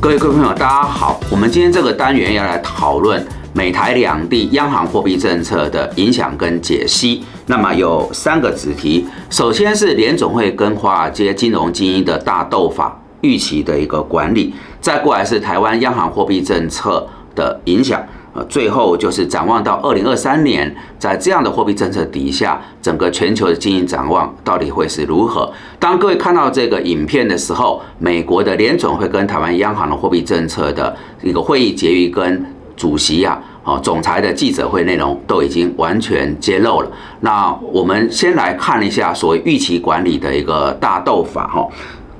[0.00, 1.20] 各位各位朋友，大家好。
[1.30, 7.24] 我们今天这个单元要来讨论美台两地央行货币政策的影响跟解析。
[7.46, 18.04] 那么有三个子题，首先是联总会跟华尔街金融精英的大斗法预期的一个管理，再过来是台湾央行货币政策的影响。
[18.34, 25.52] 呃，最后就是展望到二零二三年，在这样的货币政策底下，整个全球的经营展望到底会是如何？
[25.78, 32.42] 当各位看到这个影片的时候，美国的联总会跟台湾央行的货币政策的一个会议结余跟
[32.74, 36.90] 主席啊，哦，总裁的记者会内容都已经完全揭露了。
[37.20, 41.68] 那我们先来看一下所谓预期管理的一个大斗法哈，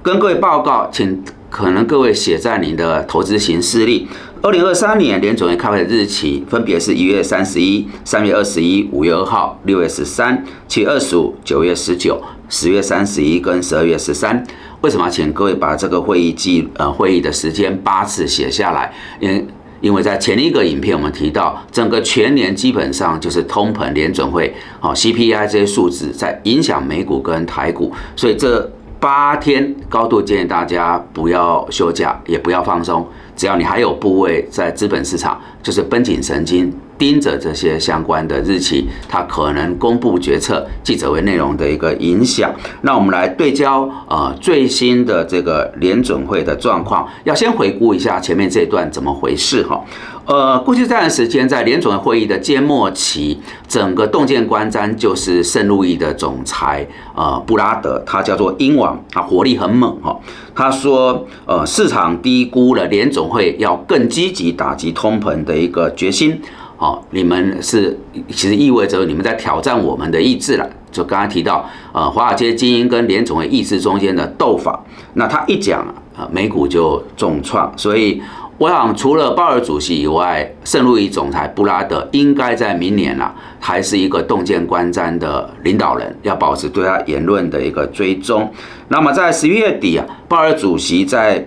[0.02, 4.08] 跟各位报告，请可能各位写在你的投资行事历。
[4.40, 14.42] 二零二三年联总会开会的日期分别是一月三十一、三月二十一、五月二号、六月十三、七月二十五、九月十九、十月三十一跟十二月十三。
[14.80, 18.90] 为什么要请各位把这个会议记呃会议的时间八次写下来？
[19.20, 19.46] 因
[19.82, 28.72] 因为在前一个影片我们提到，整个全年基本上就是通膨、联总会、好 CPI 这些数字在影响美股跟台股，所以这
[29.02, 33.04] 八天高度建议大家不要休假，也不要放松。
[33.36, 42.52] 只要你还有部位在资本市场，就是绷紧神经盯着这些相关的日期，它可能公布决策记者会内容的一个影响。
[42.82, 49.82] 那我们来对焦呃最新的这个联准会的状况，要先回顾一下前面这段怎么回事哈。
[50.24, 60.16] 呃，过去这段时间在联总会议的揭末期，整个洞见观瞻就是圣路易的总裁呃布拉德，他叫做鹰王，他活力很猛哈。
[60.54, 66.36] 他说，呃，市场低估了联总会要更积极打击通膨的一个决心。
[66.76, 67.96] 好，你们是
[68.30, 70.68] 其实意味着你们在挑战我们的意志了。
[70.90, 74.84] 就刚刚提到，呃，华尔街精英跟联总会意志中间的斗法，
[75.14, 75.86] 那他一讲，
[76.18, 78.20] 呃，美股就重创，所以。
[78.58, 88.48] 我想，除了鲍尔主席以外，圣路易总裁布拉德应该在明年啊，还是一个洞见观瞻的领导人，要保持对他言论的一个追踪。
[88.86, 91.44] 那么在十一月底啊，鲍尔主席在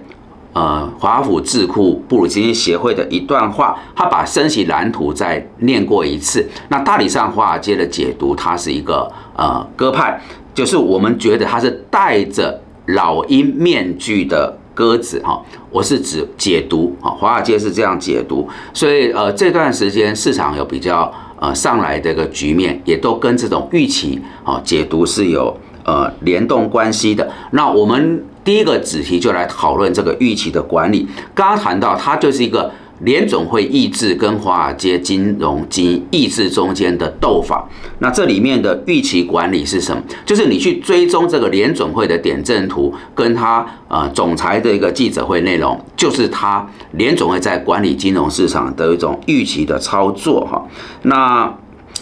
[0.55, 6.43] 呃华府智库布鲁金协会的一段话，他把升息蓝图再念过一次。
[6.69, 10.19] 那大体上华尔街的解读，它是一个呃鸽派，
[10.53, 14.57] 就是我们觉得它是戴着老鹰面具的。
[14.75, 27.31] 鸽子哈，我是指解读哈，华尔街是这样解读，所以呃这段时间市场有比较呃上来的一个局面，也都跟这种预期啊解读是有呃联动关系的。
[27.51, 32.71] 那我们第一个子题就来讨论这个预期的管理，刚刚谈到它就是一个。
[33.01, 37.67] 联总会意志跟华尔街金融及意志中间的斗法，
[37.99, 40.01] 那这里面的预期管理是什么？
[40.25, 50.65] 就是你去追踪这个联总会的点阵图，跟他呃总裁的一个记者会内容，就是他联总会在管理金融市场的一种预期的操作哈。
[51.01, 51.53] 那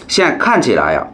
[0.06, 1.04] 现在看起来啊，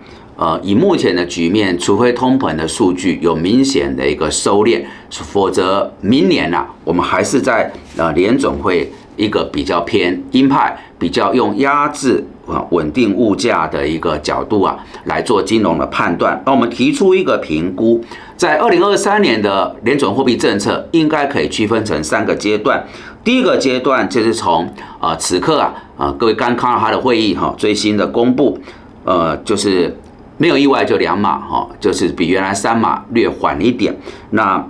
[0.41, 8.91] 呃，以目前的局面，除非通膨的数据有明显的一个收敛，否则明年呐，我们还是在呃联总会。
[9.17, 16.43] 一个比较偏鹰派，比较用压制啊稳定物价的一个角度啊来做金融的判断。
[16.47, 18.03] 那我们提出一个评估，
[18.35, 22.83] 在二零二三年的联准货币政策应该可以区分成三个阶段。
[23.23, 24.67] 第一个阶段就是从
[24.99, 28.59] 啊此刻啊啊各位刚看到他的会议哈最新的公布，
[29.05, 29.95] 呃就是
[30.41, 33.95] 没有意外就两码哈，就是比原来三码略缓一点。
[34.31, 34.67] 那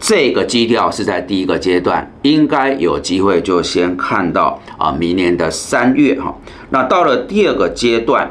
[0.00, 6.34] 这个基调是在第一个阶段，应该有机会就先看到啊，明年的三月哈。
[6.70, 8.28] 那到了第二个阶段，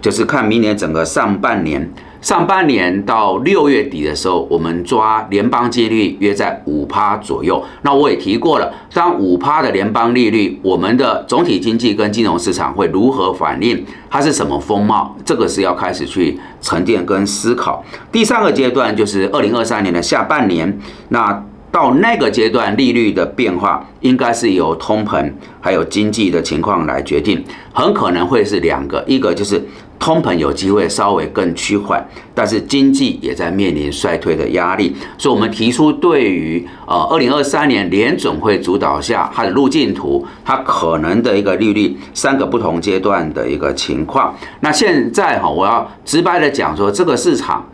[0.00, 1.92] 就是看明年整个上半年。
[2.26, 7.64] 上半年到六月底的时候，我们抓联邦利率约在五趴左右。
[7.82, 13.86] 那我也提过了，当五趴的联邦利率，我们的总体经济跟金融市场会如何反应？
[14.10, 15.16] 它是什么风貌？
[15.24, 17.84] 这个是要开始去沉淀跟思考。
[18.10, 20.76] 第三个阶段就是二零二三年的下半年，
[21.10, 29.62] 那到那个阶段，利率的变化应该是由通膨还有经济的情况来决定，很可能会是两个，一个就是。
[29.98, 44.36] 通膨有机会稍微更趋缓，但是经济也在面临衰退的压力，所以我们提出对于呃二零二三年联准会主导下它的路径图，它可能的一个利率三个不同阶段的一个情况。
[44.60, 47.66] 那现在哈，我要直白的讲说，这个市场，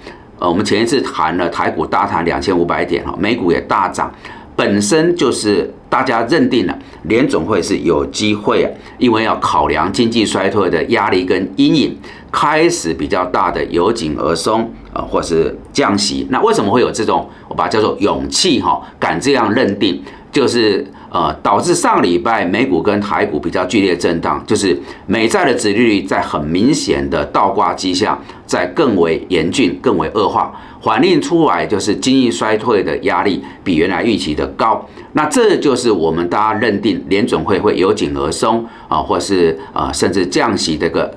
[0.43, 4.13] 呃，我们前一次谈了台股大谈两千五百点哈，美股也大涨，
[4.57, 11.97] 本身就是大家认定了联总会是有机会啊，因为要考量经济衰退的压力跟阴影，
[12.33, 16.27] 开始比较大的由紧而松啊，或是降息。
[16.29, 20.03] 那为什么会有这种我把它叫做勇气哈，敢这样认定，
[20.33, 24.77] 就是呃导致上礼拜美股跟台股比较剧烈震荡，就是
[25.07, 30.53] 美债的殖利率在很明显的倒挂迹象，在更为严峻、更为恶化。
[30.83, 41.09] 反映出来就是经济衰退的压力比原来预期的高，那这就是我们大家认定联准会会由紧而松啊，或是啊甚至降息这个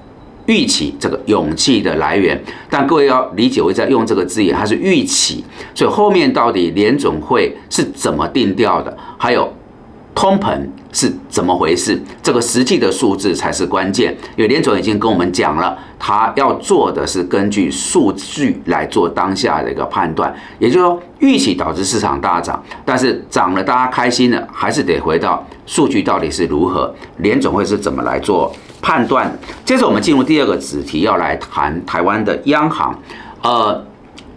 [0.45, 2.39] 预期这个勇气的来源。
[2.69, 5.44] 但各位要理解，我在用这个字眼，它是预期，
[5.74, 9.51] 所以后面到底联准会是怎么定调的，还有。
[10.15, 10.57] 通膨
[10.94, 12.01] 是怎么回事？
[12.23, 14.15] 这个实际的数字才是关键。
[14.38, 20.33] 因为联总已经跟我们讲了，他要做的是根据数据来做当下的一个判断。
[20.57, 28.51] 也就是说，预期导致市场大涨，但是涨了大家开心了，还是得回到数据到底是如何，联总会是怎么来做
[28.81, 29.29] 判断。
[29.65, 32.97] 接着我们进入第二个子题，要来谈台湾的央行，
[33.44, 33.85] 呃。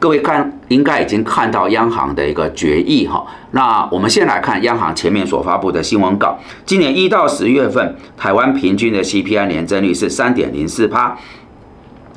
[0.00, 3.26] 各位看，应该已经看到央行的一个决议哈。
[3.50, 6.38] 那我们先来看央行前面所发布的新闻稿。
[6.64, 11.18] 今年一到十月份，台湾平均的 CPI 年增率是三点零四帕。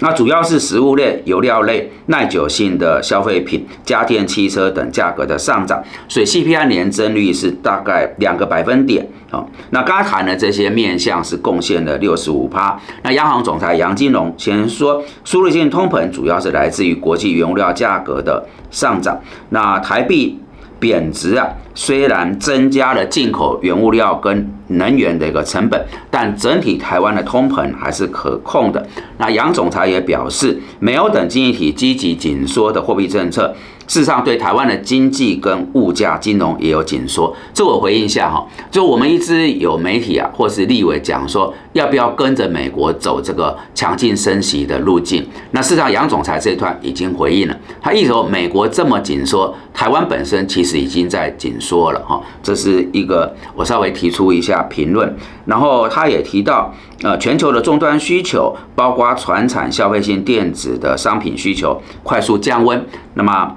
[0.01, 9.07] 那主要是食物类、油料类、耐久性的消费品、家电、汽车等价格的上涨，所以 CPI 年增率是大概两个百分点。
[9.29, 12.77] 好，那刚才谈的这些面向是贡献了六十五趴。
[13.03, 19.19] 那央行总裁杨金龙先说，输入性通膨主要是来自于国际原物料价格的上涨。
[19.49, 20.37] 那台币。
[20.81, 28.85] 贬值啊，虽然增加了进口原物料跟能源的一个成本，但整体台湾的通膨还是可控的。
[29.17, 33.53] 那杨总裁也表示，美欧等经济体积极紧缩的货币政策。
[33.87, 37.35] 事实上，对台湾的经济跟物价、金融也有紧缩。
[37.53, 45.27] 这我回应一下哈，就我们一直有媒体啊，或是立委讲说，要不要跟着美国走这个强劲升息的路径？
[45.51, 52.21] 那事实上，杨总裁这一段已经回应了，他一说美国这么紧缩，台湾本身其实已经在紧缩了哈。
[52.41, 55.15] 这是一个我稍微提出一下评论。
[55.45, 56.73] 然后他也提到，
[57.03, 62.85] 呃，全球的终端需求，包括船产、消费性电子的商品需求快速降温。
[63.15, 63.55] 那么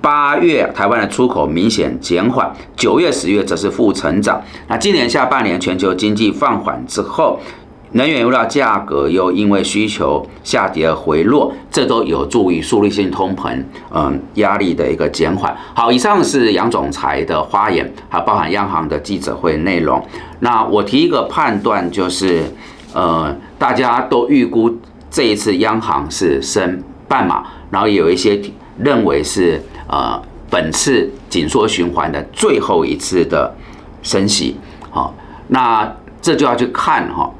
[0.00, 4.42] 八月台湾的出口明显减缓，九月、十月则是负成长。
[4.66, 7.38] 那今年下半年全球经济放缓之后，
[7.92, 13.62] 能源油料价格又因为需求下跌而回落，这都有助于速率性通膨，
[13.92, 15.56] 嗯，压力的一个减缓。
[15.74, 20.04] 好，以上是杨总裁的发言，还包含央行的记者会内容。
[20.40, 22.42] 那我提一个判断，就是
[22.92, 24.78] 呃，大家都预估
[25.10, 28.40] 这一次央行是升半码，然后有一些
[28.78, 29.62] 认为是。
[29.88, 30.18] 呃，
[30.48, 33.54] 本次紧缩循环的最后一次的
[34.02, 34.56] 升息，
[34.90, 35.14] 好，
[35.48, 37.30] 那这就要去看哈，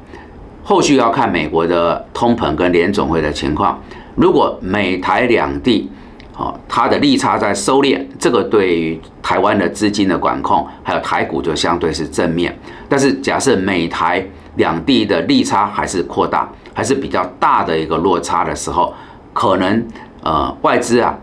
[0.63, 3.79] 后续要看美国的通膨跟联总会的情况。
[4.15, 5.91] 如果美台两地，
[6.31, 12.57] 好，它的利差在收敛，这个对于台湾的资金的管控，还有台股就相对是正面。
[12.87, 14.25] 但是假设美台
[14.55, 18.93] 两地的利差还是扩大，还是比较大的一个落差的时候，
[19.33, 19.85] 可能
[20.23, 21.17] 呃外资啊。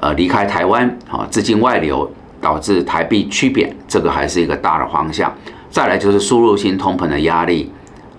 [0.00, 2.10] 呃，离开台湾，啊，资金外流
[2.40, 5.32] 导致台币趋贬，这个还是一个大的方向。
[5.70, 7.70] 再来就是输入性通膨的压力，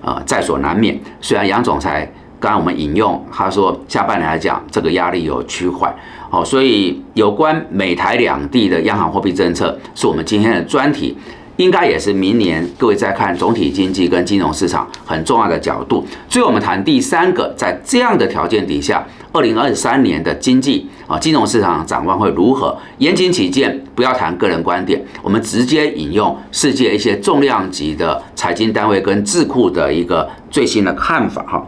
[0.04, 1.00] 呃，在所难免。
[1.22, 2.06] 虽然杨总裁
[2.40, 5.96] 刚刚我们引用他说，下半年来讲，这个压力有趋缓。
[6.30, 11.18] 好，所以有关美台两地的央行货币政策，是我们今天的专题。
[11.58, 16.06] 应该也是明年各位在看总体经济跟金融市场很重要的角度。
[16.28, 22.76] 所以我们谈第三个，在这样的条件底下，二零二三年的经济啊金融市场展望会如何？
[22.98, 31.68] 严谨起见，不要谈个人观点，我们直接引用世界一些重量级的财经单位跟智库的一个最新的看法哈。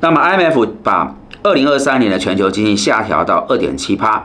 [0.00, 4.24] 那么 IMF 把二零二三年的全球经济下调到二点七趴。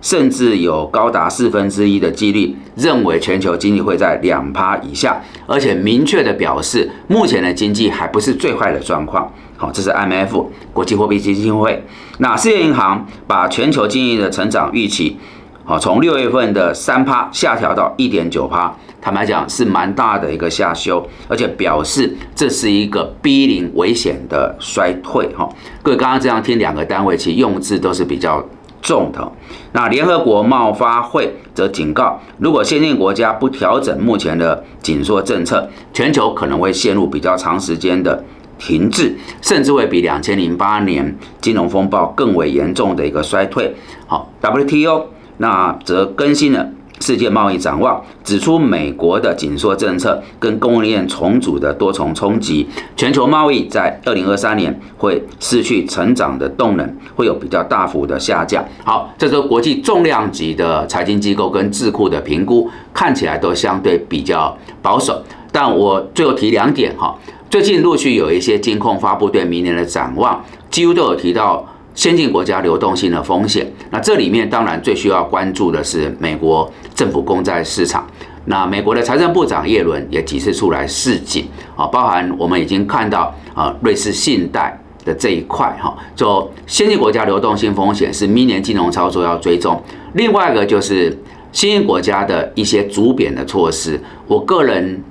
[0.00, 9.32] 甚至有高达四分之一的几率认为全球经济会在两趴以下，而且明确的表示目前的经济还不是最坏的状况。
[9.56, 11.84] 好，这是 IMF 国际货币基金会。
[12.18, 15.16] 那世界银行把全球经济的成长预期，
[15.64, 25.28] 好从六月份的三趴下调到一点九趴，坦白讲是蛮大的一个下修，而且表示这是一个逼临危险的衰退。
[25.36, 25.48] 哈，
[25.82, 28.44] 各位刚刚这样听两个单位，其实用字都是比较。
[28.80, 29.32] 重头，
[29.72, 38.24] 那联合国贸发会则警告，如果先进国家不调整目前的紧缩政策，全球可能会陷入比较长时间的
[38.58, 43.74] 停滞，甚至会比两千零八年金融风暴更为严重的一个衰退。
[44.06, 45.06] 好，WTO
[45.38, 46.68] 那则更新了
[47.00, 58.64] 世界贸易展望，指出美国的紧缩政策跟供应链重组的多重冲击，全球贸易在二零二三年会失去成长的动能，会有比较大幅的下降。
[58.84, 65.22] 好，这是国际重量级的财经机构跟智库的评估，看起来都相对比较保守。
[65.50, 67.16] 但我最后提两点哈，
[67.48, 71.66] 最近陆续有一些金控发布对明年的展望，几乎都有提到。
[71.98, 78.06] 先进国家流动性的风险，那这里面当然最需要关注的是美国政府公债市场。
[78.44, 89.82] 那美国的财政部长耶伦也几次出来示警啊，包含我们已经看到啊，瑞士信贷的这一块哈，就先进国家流动性风险是明年金融操作要追踪。
[90.12, 91.18] 另外一个就是
[91.50, 95.02] 新兴国家的一些主贬的措施，我个人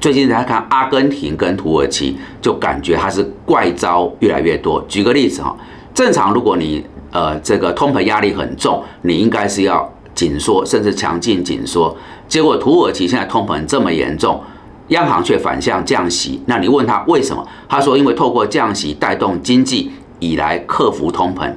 [0.00, 4.84] 最近在看阿根廷跟土耳其，就感觉它是怪招越来越多。
[4.88, 5.56] 举个例子哈。
[5.94, 11.94] 正常，如果你呃这个通膨压力很重，你应该是要紧缩，甚至强劲紧缩。
[12.28, 14.40] 结果土耳其现在通膨这么严重，
[14.88, 16.42] 央行却反向降息。
[16.46, 17.46] 那你问他为什么？
[17.68, 21.52] 他说因为透过降息带动经济，以来克服通膨。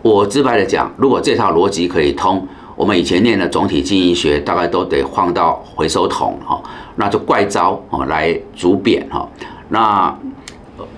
[0.00, 6.62] 我直白的讲，如果这套逻辑可以通，我们以前念的总体经济学大概都得放到回收桶哈，
[6.96, 9.28] 那就怪招哦来逐贬哈。
[9.68, 10.14] 那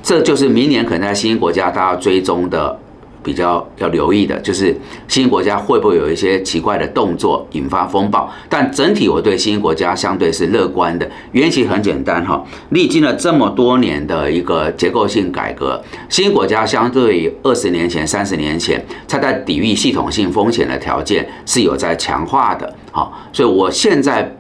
[0.02, 2.78] 这就是明年可能在新兴国家大家追踪的
[3.22, 4.66] 比较要留意的，就是
[5.08, 8.32] 新兴国家会不会有一些奇怪的动作引发风暴？
[8.48, 24.34] 但整体我对新兴国家相对是乐观的，原因其实很简单哈，历经了这么多年的一个结构性改革，新兴国家相对于二十年前、三十年前，它在抵御系统性风险的条件是有在强化的，好，所以我现在。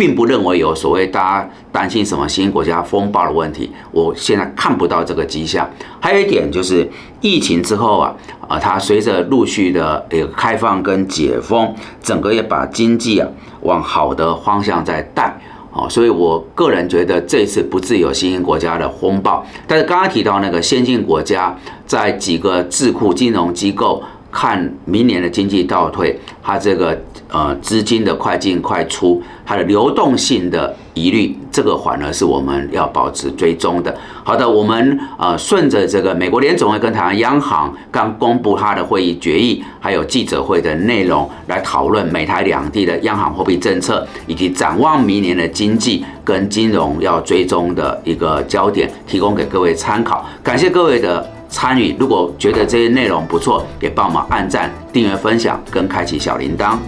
[0.00, 5.68] 并不认为有所谓大家担心什么新兴国家风暴的问题，我现在看不到这个迹象。
[6.00, 6.90] 还有一点就是
[7.20, 8.16] 疫情之后啊，
[8.48, 13.28] 啊，它随着陆续的呃开放跟解封，整个也把经济啊
[13.60, 15.38] 往好的方向在带，
[15.70, 19.44] 哦，所以我个人觉得这次不至有新兴国家的风暴。
[19.66, 21.54] 但是刚刚提到那个先进国家，
[21.84, 26.98] 在几个智库金融机构看明年的经济倒退，它这个。
[27.32, 33.96] 呃，资金的快进快出，它的流动性的疑虑，这个反而是我们要保持追踪的。
[34.24, 50.26] 好的，我们呃顺着这个美国联总会跟台湾央行刚公布它的会议决议，还有记者会的内容来讨论美台两地的央行货币政策，以及展望明年的经济跟金融要追踪的一个焦点，提供给各位参考。
[50.42, 56.78] 感谢各位的参与，如果觉得这些内容不错，也帮忙按赞、订阅、分享跟开启小铃铛。